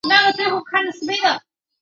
[0.03, 1.41] 硬体模拟层。